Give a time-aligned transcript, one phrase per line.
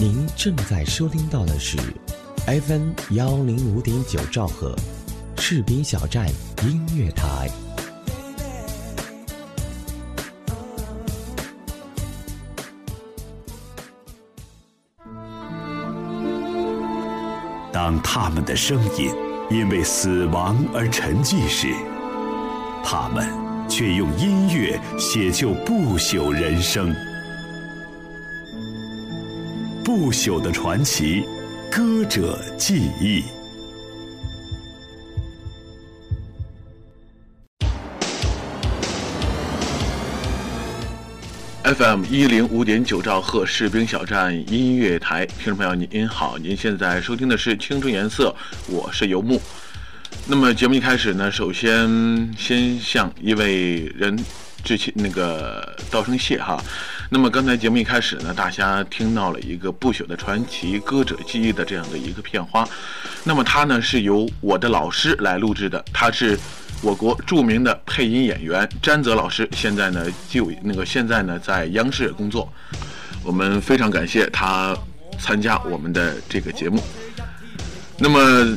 [0.00, 1.76] 您正在收听到的是
[2.46, 4.72] FM 幺零五点九兆赫，
[5.34, 6.28] 赤兵小站
[6.62, 7.50] 音乐台。
[17.72, 19.12] 当他们的声音
[19.50, 21.74] 因为死亡而沉寂时，
[22.84, 23.28] 他们
[23.68, 26.94] 却用音乐写就不朽人生。
[29.88, 31.24] 不朽的传奇，
[31.72, 33.24] 歌者记忆。
[41.64, 48.36] FM 一零五点九兆赫士兵小站音乐台，听众朋友您好，您现在收听的是《青春颜色》，
[48.70, 49.40] 我是游牧。
[50.26, 54.22] 那么节目一开始呢，首先先向一位人
[54.62, 56.62] 致歉，那个道声谢哈。
[57.10, 62.68] 那么刚才节目一开始呢，大家听到了一个不朽的传奇歌者记忆的这样的一个片花。
[63.24, 66.38] 那么他呢是由我的老师来录制的，他是。
[66.80, 72.48] 我国著名的配音演员詹泽老师，现在呢就那个现在呢在央视工作，
[73.24, 74.78] 我们非常感谢他
[75.18, 76.80] 参加我们的这个节目。
[77.98, 78.56] 那么，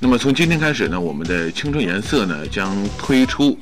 [0.00, 3.56] 那么从今天开始呢，我们的青春颜色呢将推出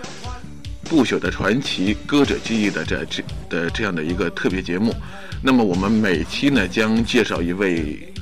[0.91, 4.93] 不朽的传奇歌者记忆的这这的这样的一个特别节目。
[5.41, 8.13] 那么我们每期呢将介绍一位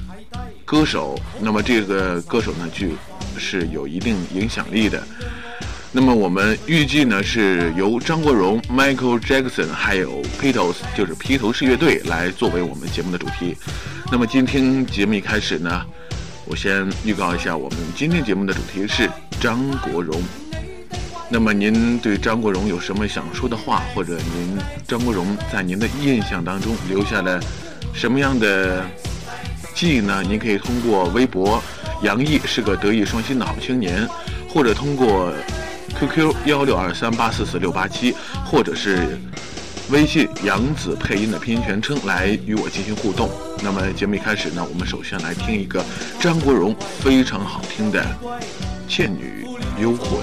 [0.66, 2.86] 歌手，那么这个歌手呢就
[3.38, 5.02] 是有一定影响力的。
[5.90, 13.56] 那么我们预计呢是由张国荣、Michael Jackson 还有披头士，就是披头士乐队来作为我们节目的主题。
[14.12, 15.82] 那么今天节目一开始呢，
[16.44, 19.08] 我先预告一下，我们今天节目的主题是
[19.40, 20.20] 张国荣。
[21.30, 27.40] 那么您对张国荣有什么想说的话，或者您张国荣在您的印象当中留下了
[27.92, 28.84] 什么样的
[29.74, 30.22] 记忆呢？
[30.22, 31.62] 您可以通过微博
[32.02, 34.08] “杨毅是个德艺双馨的好青年”，
[34.48, 35.32] 或者通过。
[35.98, 39.18] QQ 幺六二三八四四六八七，或者是
[39.90, 43.28] 微信杨子配音的拼音全称来与我进行互动。
[43.64, 45.84] 那么节目一开始呢，我们首先来听一个
[46.20, 48.00] 张国荣非常好听的
[48.88, 49.44] 《倩女
[49.80, 50.20] 幽魂》。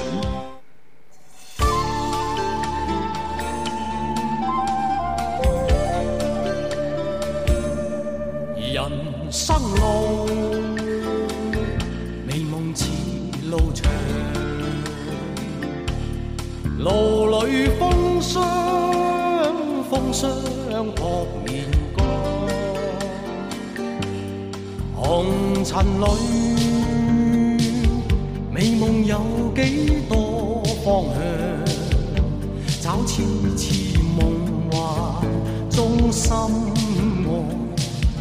[36.16, 37.28] 心爱，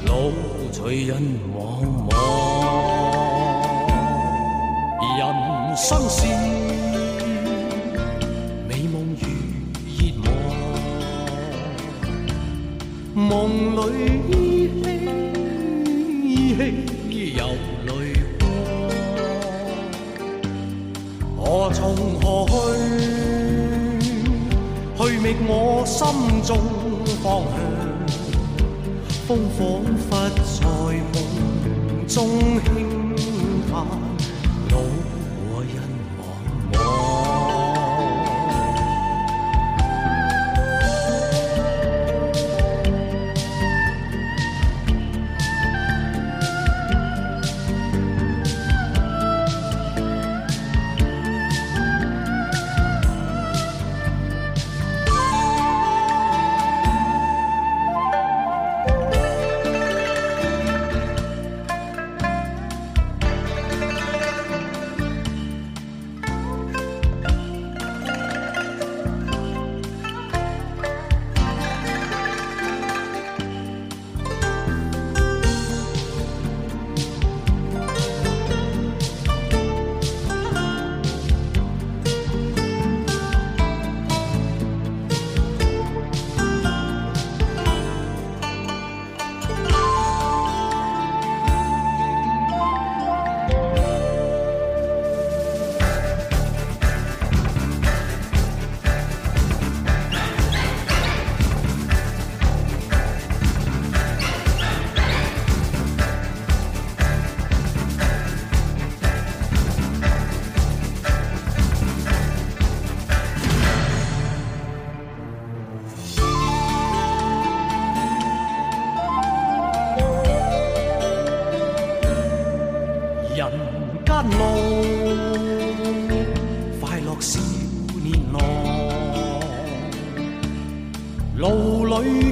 [0.04, 0.32] 路
[0.72, 1.22] 随人
[1.54, 1.56] 茫
[2.08, 2.12] 茫。
[5.16, 5.22] 人
[5.76, 6.26] 生是
[8.68, 8.74] 美。
[13.16, 13.80] 梦里
[14.28, 14.32] 依
[14.76, 14.82] 稀
[16.50, 17.42] 依稀有
[17.86, 17.90] 泪
[21.36, 22.52] 光，何从何去？
[24.96, 25.50] 去觅我
[25.86, 26.02] 心
[26.42, 26.50] 中
[27.22, 27.53] 方向。
[29.26, 30.60] 风仿佛在
[31.14, 32.83] 梦中轻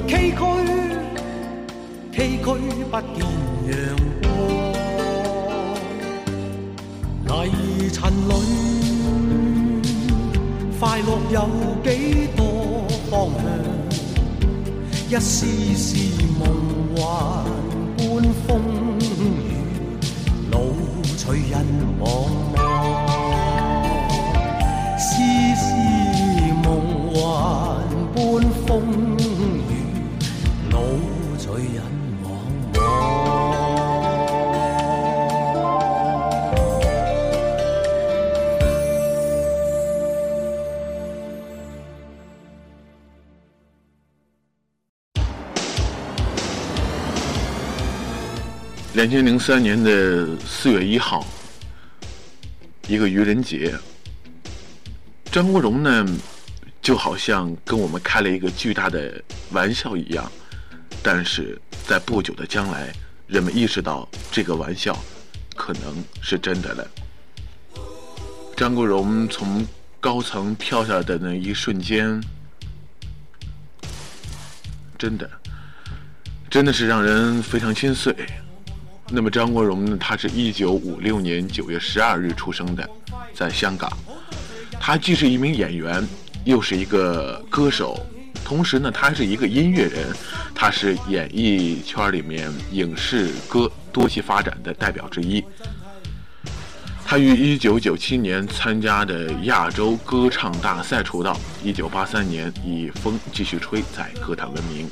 [0.07, 0.41] 崎岖，
[2.11, 2.45] 崎岖
[2.91, 3.17] 不见
[3.69, 3.73] 阳
[4.21, 4.25] 光。
[7.45, 7.97] 泥尘
[8.29, 8.31] 里，
[10.79, 11.35] 快乐有
[11.83, 11.87] 几
[12.35, 12.39] 多
[13.09, 13.43] 方向？
[15.09, 15.45] 一丝
[15.75, 15.87] 丝
[16.39, 16.41] 梦
[16.95, 16.97] 幻
[17.97, 18.01] 般
[18.47, 18.49] 风
[18.99, 19.01] 雨，
[20.51, 20.53] 路
[21.17, 21.53] 随人
[21.99, 22.03] 茫
[48.93, 51.25] 两千零三年的四月一号，
[52.87, 53.73] 一个愚人节，
[55.31, 56.05] 张国荣呢，
[56.79, 59.19] 就好像跟我们开了一个巨大的
[59.49, 60.31] 玩笑一样，
[61.01, 62.93] 但是在不久的将来，
[63.25, 64.95] 人们意识到这个玩笑
[65.55, 66.87] 可能是真的了。
[68.55, 69.65] 张国荣从
[69.99, 72.21] 高层跳下来的那一瞬间，
[74.99, 75.27] 真的，
[76.47, 78.15] 真的是让人非常心碎。
[79.15, 79.95] 那么张国荣呢？
[79.99, 82.89] 他是一九五六年九月十二日出生的，
[83.31, 83.95] 在香港。
[84.79, 86.03] 他既是一名演员，
[86.45, 88.03] 又是一个歌手，
[88.43, 90.11] 同时呢，他是一个音乐人。
[90.55, 95.43] 他是演艺圈里面影视歌多栖发展的代表之一。
[97.05, 104.89] 他于一九九七年参加的亚洲歌唱大赛出道，一九八三年以《风继续吹》在歌坛闻名。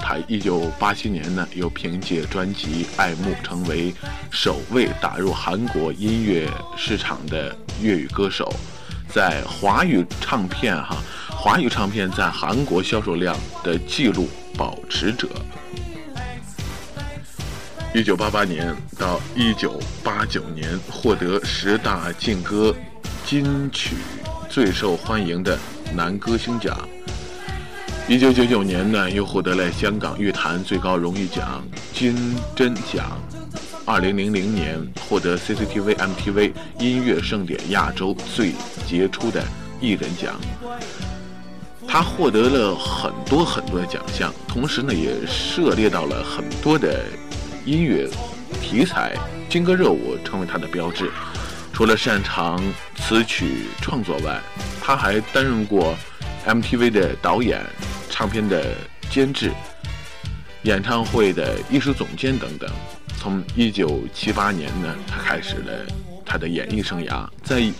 [0.00, 3.94] 他一九八七年呢，又凭借专辑《爱慕》成为
[4.30, 8.52] 首位打入韩国音乐市场的粤语歌手，
[9.08, 10.96] 在华语唱片哈，
[11.30, 15.28] 华语唱片在韩国销售量的记录保持者。
[17.94, 22.74] 一九八八年到一九八九年获得十大劲歌
[23.24, 23.96] 金曲
[24.48, 25.58] 最受欢迎的
[25.94, 26.78] 男歌星奖。
[28.08, 31.62] 一九九九年呢，又获得了香港乐坛最高荣誉奖
[31.92, 33.20] 金针奖。
[33.84, 38.52] 二零零零年获得 CCTV MTV 音乐盛典亚洲最
[38.86, 39.44] 杰出的
[39.78, 40.40] 艺人奖。
[41.86, 47.04] 他获得了很多很多的奖项，同时呢，也涉猎到了很多的
[47.66, 48.08] 音乐
[48.62, 49.14] 题材，
[49.50, 51.10] 金歌热舞成为他的标志。
[51.74, 52.58] 除了擅长
[52.96, 54.40] 词曲创作外，
[54.80, 55.94] 他还担任过
[56.46, 57.62] MTV 的导演。
[58.18, 58.74] 唱片的
[59.08, 59.52] 监制、
[60.64, 62.68] 演唱会的艺术总监等等。
[63.16, 65.86] 从一九七八年呢，他开始了
[66.26, 67.60] 他的演艺生涯，在《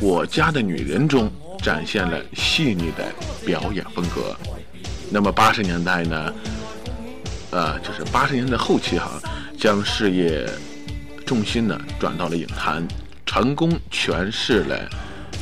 [0.00, 3.12] 我家的女人》中展现了细腻的
[3.44, 4.34] 表演风格。
[5.10, 6.34] 那么八十年代呢，
[7.50, 9.20] 呃，就是八十年代后期哈，
[9.58, 10.48] 将事业
[11.26, 12.88] 重心呢转到了影坛，
[13.26, 14.88] 成功诠释了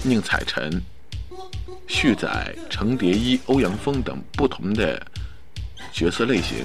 [0.03, 0.83] 宁采臣。
[1.87, 5.01] 旭仔、程蝶衣、欧阳锋等不同的
[5.93, 6.65] 角色类型，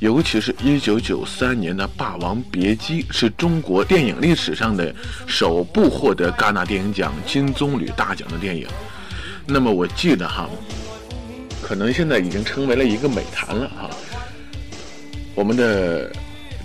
[0.00, 4.94] 尤其是一九九三年的《霸王别姬》是中国电影历史上的
[5.26, 8.66] 首部获得戛纳电影奖金棕榈大奖的电影。
[9.46, 10.48] 那么我记得哈，
[11.62, 13.90] 可能现在已经成为了一个美谈了哈。
[15.34, 16.12] 我们的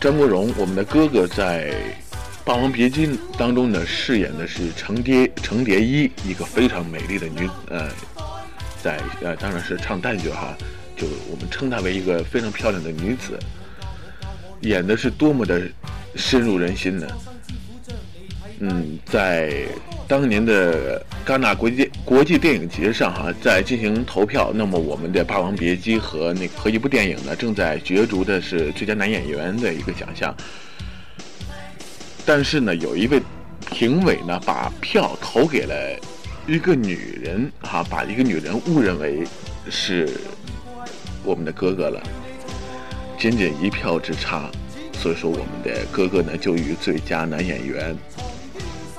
[0.02, 1.72] 张国荣，我们的哥哥在。
[2.48, 3.06] 《霸王别姬》
[3.38, 7.90] 当中呢，饰演的是程蝶程蝶衣，一个非常美丽的女，呃，
[8.82, 10.58] 在呃，当然是唱旦角哈，
[10.96, 13.38] 就我们称她为一个非常漂亮的女子，
[14.62, 15.62] 演的是多么的
[16.16, 17.08] 深入人心呢？
[18.62, 19.66] 嗯，在
[20.08, 30.34] 当年的戛纳国际国际电影节上哈，在进行投票，那么我们的《霸王别姬》和那和一部电影呢，正在角逐的是最佳男演员的一个奖项。
[32.28, 33.22] 但是呢，有一位
[33.72, 35.98] 评委呢，把票投给了
[36.46, 39.26] 一个女人，哈，把一个女人误认为
[39.70, 40.10] 是
[41.24, 42.04] 我们的哥哥了，
[43.18, 44.52] 仅仅一票之差，
[44.92, 47.96] 所以说我们的哥哥呢，就与最佳男演员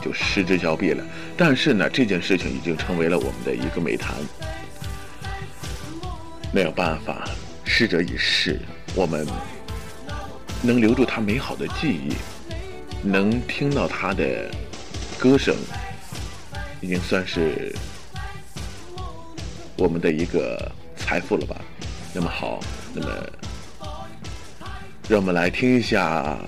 [0.01, 1.05] 就失之交臂了。
[1.37, 4.15] 但是呢，这件事情已经成为了我们的一个美谈，
[6.51, 7.29] 没有办法，
[7.63, 8.59] 逝者已逝，
[8.95, 9.27] 我们
[10.63, 12.15] 能留住他美好的记忆。
[13.03, 14.51] 能听到他的
[15.19, 15.55] 歌声，
[16.81, 17.75] 已经算是
[19.77, 21.61] 我们的一个财富了吧？
[22.13, 22.61] 那么好，
[22.95, 23.09] 那么
[25.09, 26.39] 让我们来听一下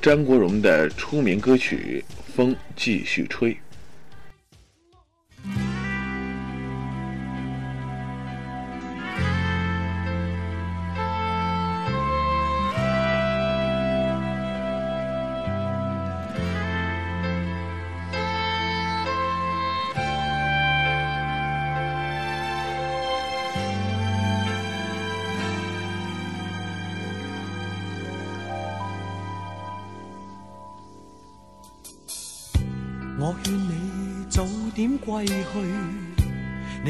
[0.00, 2.04] 张国荣的出名歌曲
[2.36, 3.54] 《风继续吹》。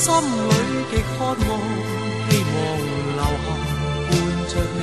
[0.00, 0.16] 心里
[0.90, 1.36] 极渴望，
[2.30, 2.56] 希望
[3.16, 3.46] 留下
[4.08, 4.10] 伴
[4.48, 4.80] 着你。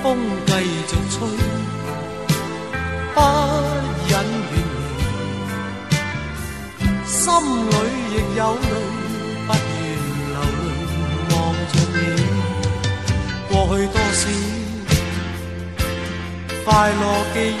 [0.00, 0.04] 风
[0.46, 0.50] 继
[0.86, 1.16] 续吹，
[3.16, 3.16] 不
[4.08, 4.12] 忍远
[4.52, 4.54] 离，
[7.04, 7.18] 心
[7.68, 7.70] 里
[8.12, 8.72] 亦有泪，
[9.48, 9.82] 不愿
[10.30, 10.64] 流泪
[11.30, 11.34] 望
[11.72, 11.96] 着你。
[13.50, 14.22] 过去多少
[16.64, 17.02] 快乐
[17.34, 17.60] 记忆，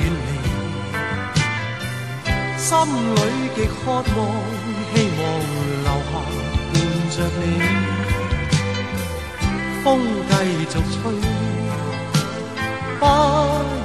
[2.71, 3.19] 心里
[3.53, 4.01] 极渴望，
[4.95, 5.21] 希望
[5.83, 6.11] 留下
[6.71, 6.73] 伴
[7.11, 7.43] 着你。
[9.83, 9.85] 风
[10.29, 10.95] 继续吹，
[12.97, 13.03] 不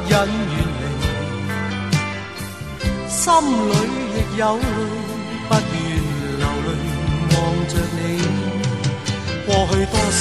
[0.08, 0.80] 忍远离。
[3.08, 3.74] 心里
[4.14, 4.62] 亦有泪，
[5.48, 5.84] 不愿
[6.38, 6.68] 流泪。
[7.32, 7.98] 望着你。
[9.46, 10.20] 过去多少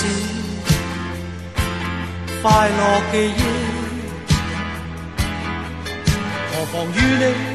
[2.42, 2.82] 快乐
[3.12, 3.40] 记忆，
[6.50, 7.55] 何妨与你？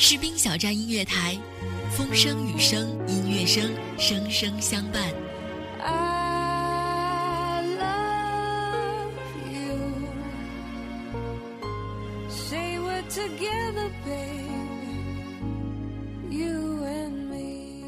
[0.00, 1.36] 士兵小站音乐台，
[1.90, 5.02] 风声雨声音乐声，声声相伴。
[5.80, 9.10] I love
[9.52, 9.76] you.
[12.30, 14.46] Say we're together, baby.
[16.30, 17.82] You and me.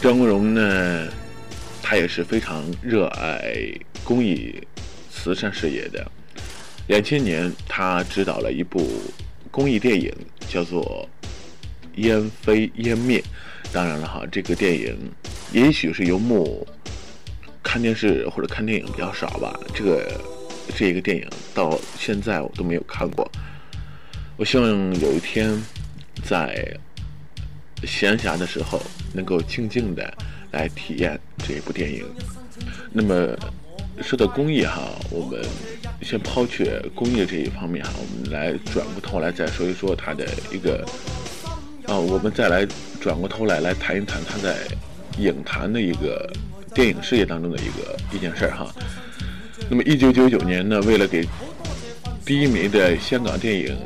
[0.00, 1.08] 张国荣呢，
[1.82, 3.52] 他也是非常热爱
[4.04, 4.54] 公益
[5.22, 6.10] 慈善事业的。
[6.86, 8.90] 两千年，他执导了一部
[9.50, 10.10] 公益电影，
[10.48, 11.06] 叫做
[11.96, 13.18] 《烟飞烟灭》。
[13.70, 14.96] 当然了哈，这个电影
[15.52, 16.66] 也许是游牧
[17.62, 19.54] 看电视或者看电影比较少吧。
[19.74, 20.20] 这个
[20.74, 23.30] 这一个电影到现在我都没有看过。
[24.38, 24.66] 我希望
[25.00, 25.62] 有一天
[26.24, 26.66] 在
[27.84, 28.80] 闲暇的时候，
[29.12, 30.12] 能够静静的
[30.50, 32.06] 来体验这一部电影。
[32.90, 33.36] 那么
[34.02, 34.80] 说到公益哈，
[35.10, 35.40] 我们
[36.02, 40.84] 先抛却公益这一方面哈，我们来转过头来再说一说他的一个
[41.86, 42.66] 啊，我们再来
[43.00, 44.56] 转过头来来谈一谈他在
[45.18, 46.30] 影坛的一个
[46.74, 48.74] 电影事业当中的一个一件事儿哈。
[49.68, 51.26] 那么一九九九年呢，为了给
[52.24, 53.76] 第一枚的香港电影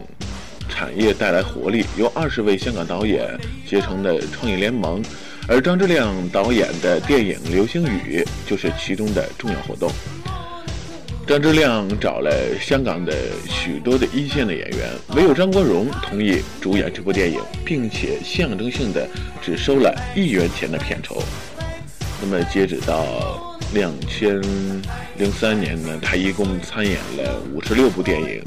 [0.69, 5.03] 产业带来活力，由二十位香港导演结成的创意联盟，
[5.47, 9.91] 而张之亮导演的电影《流星雨》就是其中的重要活动。
[11.27, 13.15] 张之亮找了香港的
[13.47, 19.07] 许多的一线的演员，唯有张国荣同意主演这部电影，并且象征性的
[19.43, 21.23] 只收了一元钱的片酬。
[22.23, 24.41] 那么截止到两千
[25.19, 28.43] 零三年呢，他一共参演了五十六部电影。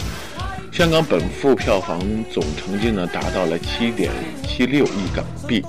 [0.72, 2.00] 香港本埠票房
[2.32, 4.12] 总成绩呢达到了七点
[4.48, 5.62] 七六亿港币，《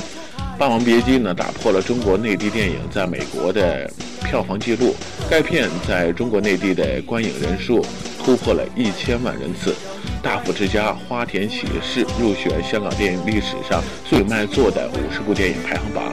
[0.58, 3.88] 霸王别姬》呢打破了中国内地电影在美国的
[4.24, 4.92] 票房纪录，
[5.30, 7.86] 该片在中国内地的观影人数
[8.24, 9.70] 突破了一千万人次，
[10.20, 16.12] 《大富之家》《花田喜事》入选香港电影历史上最卖座的五十部电影排行榜。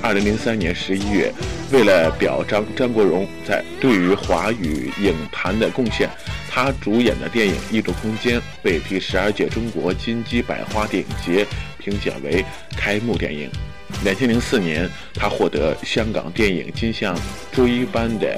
[0.00, 1.32] 二零零三年十一月，
[1.72, 6.08] 为了表彰张国荣在对于华语影坛的贡献，
[6.48, 11.44] 他主演的电影《异度空间》被第十二届中国金鸡百花电影节
[11.78, 12.44] 评选为
[12.76, 13.50] 开幕电影。
[14.04, 17.16] 两千零四年，他获得香港电影金像
[17.52, 18.36] 追颁的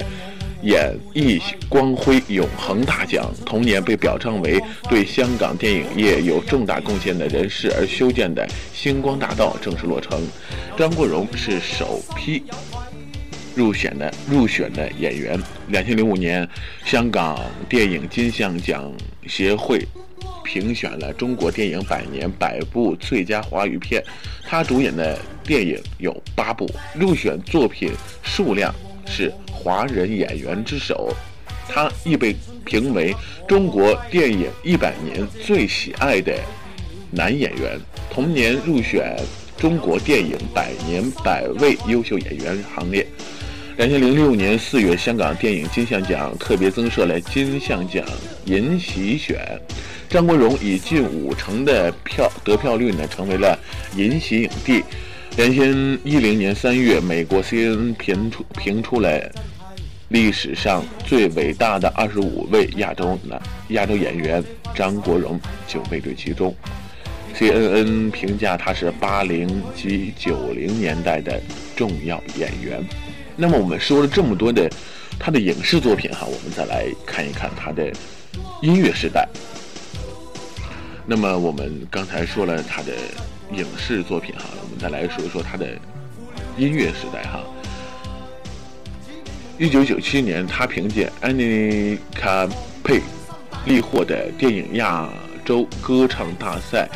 [0.61, 10.21] 演艺光辉永恒大奖，同年被表彰为对香港电影业有重大贡献的人士而修建的星光大道正式落成。
[10.77, 12.43] 张国荣是首批
[13.55, 15.39] 入选的入选的演员。
[15.69, 16.47] 两千零五年，
[16.83, 18.91] 香港电影金像奖
[19.27, 19.85] 协会
[20.43, 24.03] 评选了中国电影百年百部最佳华语片，
[24.47, 27.91] 他主演的电影有八部，入选作品
[28.23, 28.73] 数量
[29.05, 31.13] 是华人演员之首。
[31.67, 33.15] 他亦被评为
[33.47, 36.33] 中国电影一百年最喜爱的
[37.11, 37.79] 男演员，
[38.11, 39.15] 同年入选
[39.57, 43.05] 中国电影百年百位优秀演员行列。
[43.77, 48.05] 两千零六年四月，香港电影金像奖特别增设了金像奖
[48.45, 49.59] 银喜选，
[50.07, 53.57] 张国荣以近五成的票得票率呢，成为了
[53.95, 54.83] 银喜影帝。
[55.37, 59.31] 两千一零年三月，美国 CNN 评出评出了
[60.07, 64.41] 历史上最伟大的二十五位亚洲男亚洲演员，
[64.73, 66.55] 张国荣就位列其中。
[67.35, 71.37] CNN 评价他是八零及九零年代的
[71.75, 72.81] 重要演员。
[73.35, 74.71] 那么我们说了这么多的
[75.19, 77.91] 他的影视作品哈，我们再来看一看他的
[78.61, 79.27] 音乐时代。
[81.05, 82.93] 那么我们刚才说了他的
[83.51, 85.67] 影视作品哈，我们再来说一说他的
[86.57, 87.39] 音乐时代哈。
[89.57, 92.47] 一九九七年，他凭借《安妮卡
[92.83, 92.99] 佩》
[93.65, 95.09] 力获的电影亚
[95.45, 96.89] 洲歌唱大赛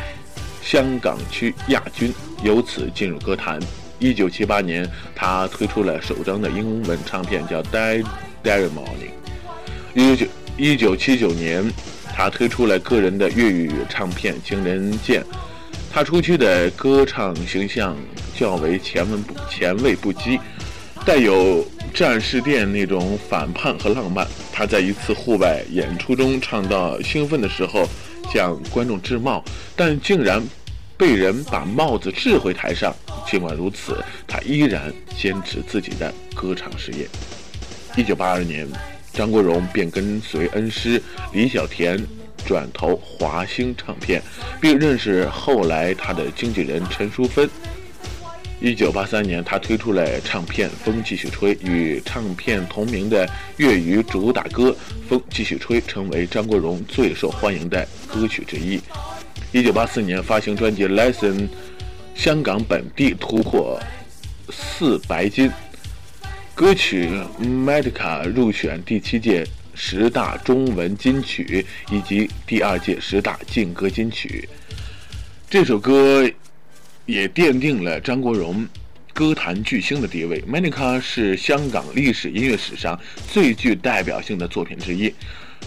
[0.62, 3.60] 香港区亚军，由此进入歌坛。
[3.98, 8.04] 一九七八年，他推出了首张的英文唱片，叫《Day
[8.44, 9.14] Day Morning》。
[9.94, 10.26] 一九
[10.58, 11.70] 一九七九年，
[12.14, 15.22] 他推出了个人的粤语唱片《情人剑》。
[15.92, 17.98] 他初期的歌唱形象
[18.38, 20.40] 较为前文不前卫不羁，
[21.04, 24.26] 带有战士店那种反叛和浪漫。
[24.54, 27.90] 他在一次户外演出中唱到兴奋的时候，
[28.32, 29.44] 向观众致帽，
[29.76, 30.42] 但竟然
[30.96, 32.96] 被人把帽子掷回台上。
[33.28, 33.98] 尽管如此，
[34.28, 37.08] 他依然坚持自己的歌唱事业。
[37.98, 38.68] 一九八二年，
[39.12, 41.02] 张国荣便跟随恩师
[41.34, 42.00] 李小田
[42.46, 44.22] 转投华星唱片，
[44.60, 47.50] 并认识后来他的经纪人陈淑芬。
[48.62, 53.26] 一九八三年，他推出了唱片《风继续吹》，与唱片同名的
[53.56, 54.72] 粤语主打歌
[55.08, 58.78] 《风继续吹》成为张国荣最受欢迎的歌曲之一。
[59.54, 61.34] 一九八四年发行专辑《Lesson》，
[62.14, 63.80] 香港本地突破
[64.50, 65.50] 四白金，
[66.54, 67.10] 歌曲
[67.42, 69.48] 《Medica》入选第七届
[69.82, 74.48] 十大中文金曲以及第二届十大劲歌金曲。
[75.50, 76.30] 这首歌。
[77.06, 78.64] 也奠定了张国荣
[79.16, 80.40] 歌坛巨星的地位。
[80.46, 83.00] 《Manica》是香港历史音乐史上
[83.32, 85.12] 最具代表性的作品之一，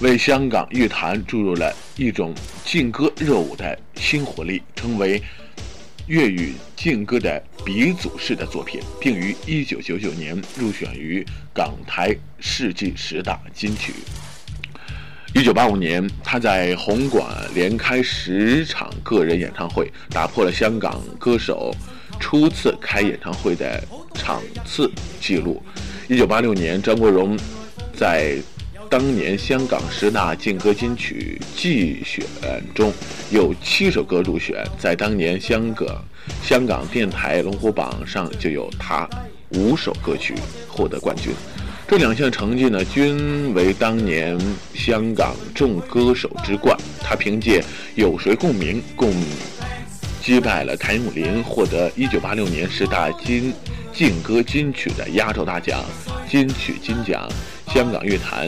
[0.00, 2.32] 为香港乐坛注入了一种
[2.64, 5.20] 劲歌热舞的新活力，成为
[6.08, 13.94] 粤语劲歌的鼻祖式的作品，并于1999年入选于港台世纪十大金曲。
[15.32, 21.72] 一九八五年，他在红馆连开十场个人演唱会，打破了香港歌手
[22.18, 23.82] 初次开演唱会的
[24.14, 25.62] 场次记录。
[26.08, 27.38] 一九八六年，张国荣
[27.94, 28.36] 在
[28.92, 32.22] 当年香港十大劲歌金曲季选
[32.74, 32.92] 中
[33.30, 36.04] 有七首歌入选，在当年香港
[36.42, 39.08] 香港电台龙虎榜上就有他
[39.54, 40.34] 五首歌曲
[40.68, 41.32] 获得冠军。
[41.88, 44.38] 这两项成绩呢，均为当年
[44.74, 46.76] 香港众歌手之冠。
[47.00, 47.60] 他凭借
[47.94, 49.10] 《有谁共鸣》共
[50.20, 53.54] 击败了谭咏麟，获得1986年十大金
[53.90, 55.82] 劲歌金曲的压轴大奖——
[56.28, 57.26] 金曲金奖。
[57.72, 58.46] 香港乐坛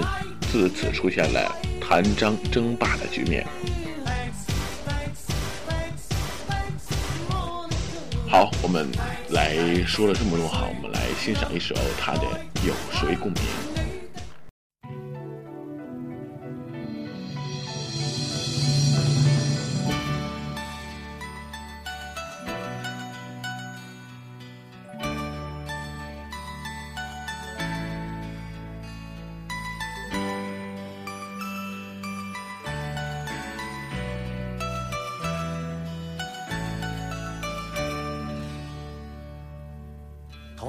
[0.55, 3.45] 自此出现了谭张争霸的局面。
[8.29, 8.89] 好，我们
[9.31, 12.21] 来说了这么多，哈，我们来欣赏一首他的
[12.65, 13.43] 《有谁共鸣》。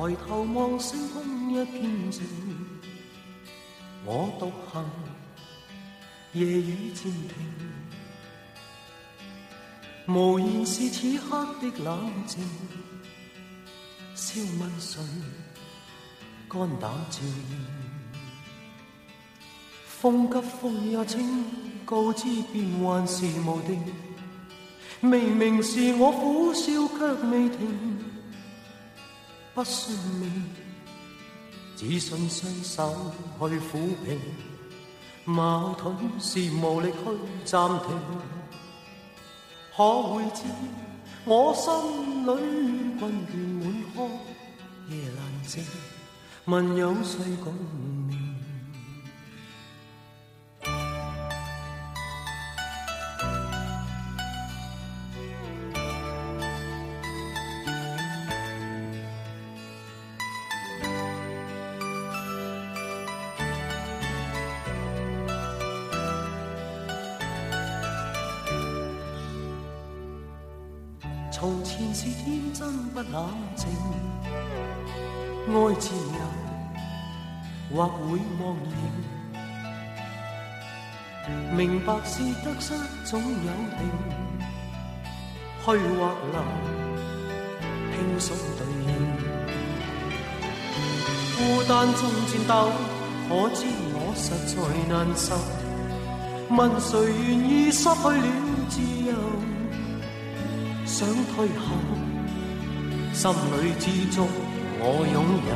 [0.06, 2.22] 抬头望星空一片静，
[4.06, 4.86] 我独行，
[6.34, 7.34] 夜雨渐停，
[10.06, 12.48] 无言是此刻的冷静。
[14.13, 15.02] 笑问谁，
[16.48, 17.65] 肝胆照应？
[19.88, 21.46] 风急风也清，
[21.84, 23.84] 告知变幻是无定。
[25.02, 27.94] 明明是我苦笑却未停。
[29.56, 30.44] 不信命，
[31.78, 34.20] 只信双手去抚平
[35.24, 36.98] 矛盾，是无力去
[37.46, 37.98] 暂停。
[39.74, 40.44] 可会知
[41.24, 41.72] 我心
[42.24, 44.10] 里困倦满腔，
[44.89, 45.63] 夜难静，
[46.44, 47.54] 问有谁共
[71.77, 73.67] 前是天真不冷静，
[75.45, 76.19] 爱自由
[77.75, 78.73] 或会忘形，
[81.53, 83.27] 明白是得失总有
[83.75, 83.81] 定，
[85.59, 86.39] 去或留，
[87.91, 88.89] 轻松对应。
[91.35, 91.99] 孤单中
[92.31, 92.71] 战斗，
[93.27, 93.59] 可知
[93.91, 94.55] 我实在
[94.88, 95.27] 难受。
[96.55, 96.89] 问谁
[97.27, 98.23] 愿意失去了
[98.69, 98.75] 自
[99.09, 99.13] 由？
[100.97, 101.75] 想退后，
[103.12, 104.25] 心里知足
[104.79, 105.17] 我拥
[105.51, 105.53] 有，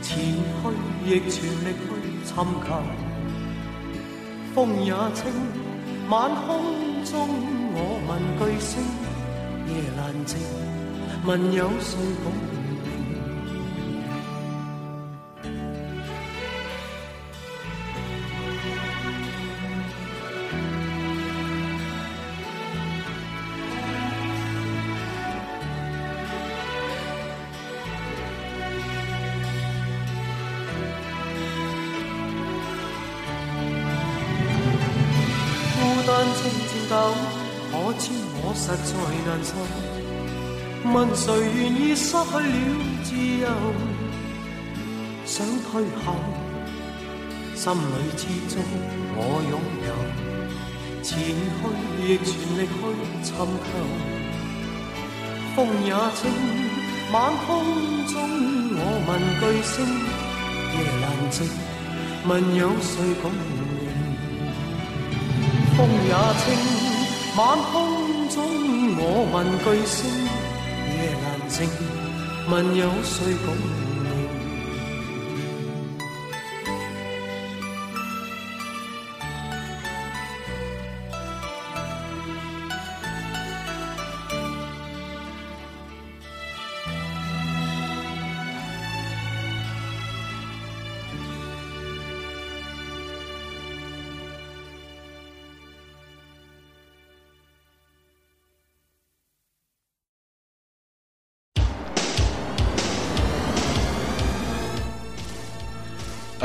[0.00, 0.62] 前去
[1.04, 1.84] 亦全力去
[2.24, 2.30] 寻
[2.64, 2.68] 求。
[4.54, 5.26] 风也清，
[6.08, 6.48] 晚空
[7.04, 7.10] 中
[7.74, 8.78] 我问句星，
[9.66, 10.38] 夜阑静，
[11.26, 12.59] 问有谁共？
[42.20, 42.44] 失去了
[43.02, 43.08] 自
[43.40, 43.48] 由？
[45.24, 45.72] 想退
[46.04, 46.06] 后，
[47.54, 47.76] 心里
[48.14, 48.22] 之
[48.54, 48.62] 中
[49.16, 49.56] 我拥
[49.86, 49.90] 有，
[51.02, 51.58] 前去
[52.04, 52.28] 亦全
[52.58, 52.72] 力去
[53.24, 53.28] 寻
[53.64, 53.68] 求。
[55.56, 56.20] 风也清，
[57.10, 57.48] 晚空
[58.06, 58.12] 中
[58.76, 58.78] 我
[59.08, 59.74] 问句星，
[60.76, 61.38] 夜阑静，
[62.28, 63.88] 问有谁共鸣？
[65.74, 66.12] 风也
[66.44, 66.46] 清，
[67.36, 67.40] 晚
[67.72, 67.74] 空
[68.28, 68.36] 中
[68.98, 69.02] 我
[69.32, 69.98] 问句星，
[70.86, 71.58] 夜阑静，
[72.50, 73.54] 问有谁共？
[73.54, 73.89] 鸣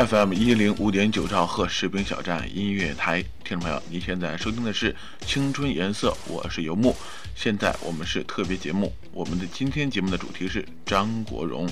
[0.06, 4.94] ？FM 一零五点九兆赫士兵小站音乐台，听众朋友，您现在收听的是
[5.26, 6.96] 《青春颜色》，我是游牧。
[7.36, 11.68] 现在我们是特别节目，我们的今天节目的主题是张国荣，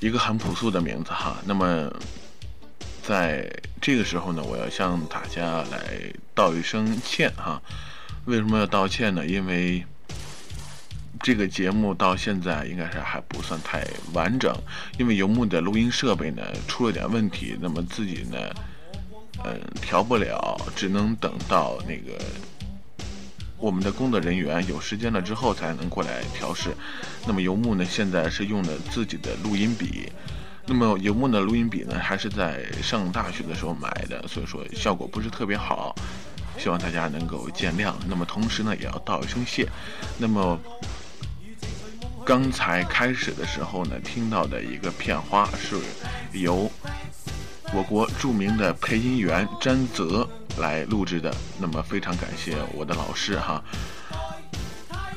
[0.00, 1.38] 一个很朴素的名字哈。
[1.46, 1.90] 那么
[3.02, 7.62] 在这个时候呢，我要向大家来道一声歉哈。
[8.26, 9.26] 为什么要道歉呢？
[9.26, 9.82] 因为
[11.22, 14.54] 这个节目到现在应该是还不算太完整，
[14.98, 18.38] 因为游牧的录音设备呢出了点问题，那么自己呢，
[19.44, 22.22] 嗯，调不了，只能等到那个
[23.58, 26.76] 我们的工作人员有时间了之后才能过来调试。
[27.26, 30.12] 那么游牧呢现在是用的自己的录音笔，
[30.66, 35.94] 那么游牧的录音笔呢还是在上大学的时候买的，所以说效果不是特别好，
[36.58, 37.94] 希望大家能够见谅。
[38.06, 39.66] 那么同时呢也要道一声谢，
[40.18, 40.60] 那么。
[42.26, 45.76] 刚才开始的时候呢，听到的一个片花是
[46.32, 46.68] 由
[47.72, 51.32] 我国著名的配音员詹泽来录制的。
[51.56, 53.62] 那么非常感谢我的老师哈。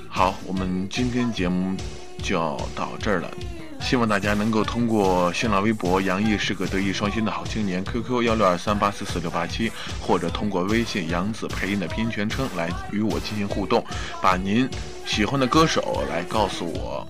[0.07, 1.75] 好，我们今天节目
[2.21, 3.31] 就要到这儿了。
[3.81, 13.83] 希望大家能够通过新浪微博“杨毅是个德艺双馨的好青年 ”，QQ 幺六二三八四四六八七，或者通过微信“杨子配音”的拼音全称来与我进行互动，
[14.21, 14.69] 把您
[15.07, 17.07] 喜欢的歌手来告诉我，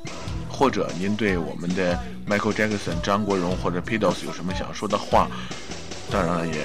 [0.48, 5.28] 或者您对我们的 Michael Jackson、张国荣或者 Beatles 有什么想说的话，
[6.10, 6.64] 当然了，也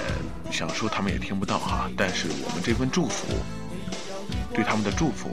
[0.52, 3.26] 想说他们也听不到哈，但是我们这份祝福，
[4.54, 5.30] 对他们的祝福。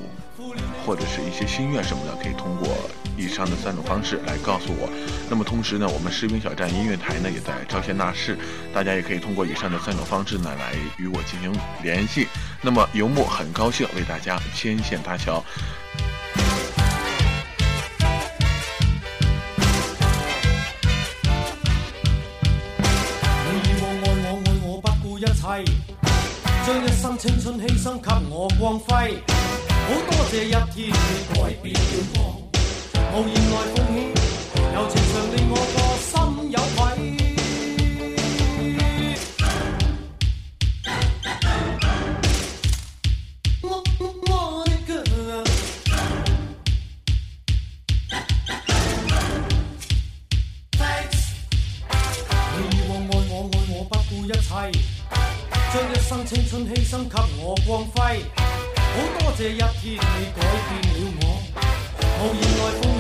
[0.86, 2.70] 或者是一些心愿什么的，可以通过
[3.18, 4.90] 以上的三种方式来告诉我。
[5.30, 8.38] 那么同时呢，我们士兵小站音乐台呢也在招贤纳士，
[8.74, 12.28] 大家也可以通过以上的三种方式呢来与我进行联系。
[12.62, 15.44] 那么游牧很高兴为大家牵线搭桥。
[26.66, 29.22] 将一生青春牺牲给我光辉。
[29.92, 30.56] 好多谢一天
[30.88, 30.94] 你
[31.34, 31.80] 改变了
[32.16, 32.18] 我，
[33.12, 33.96] 无言来奉献，
[34.74, 36.10] 柔情常令我个心
[36.50, 36.80] 有愧。
[43.62, 43.68] 我
[44.30, 44.32] 我
[44.64, 44.90] 的歌，
[52.56, 54.40] 你以往爱我爱我不顾一切，
[55.74, 58.24] 将一生青春牺牲给我光辉。
[59.42, 61.24] 这一天你改变了我，
[62.20, 62.91] 无言来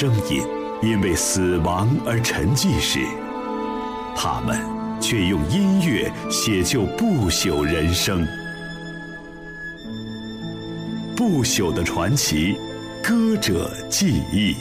[0.00, 0.42] 声音
[0.80, 3.00] 因为死亡而沉寂时，
[4.16, 4.58] 他们
[4.98, 8.26] 却用音乐写就不朽人生。
[11.14, 12.56] 不朽的传奇，
[13.02, 14.56] 歌者记忆。